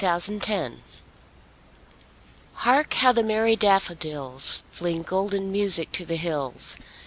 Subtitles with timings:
[0.17, 0.81] Spring
[2.55, 6.79] HARK how the merry daffodils, Fling golden music to the hills!